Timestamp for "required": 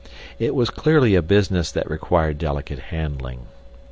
1.87-2.39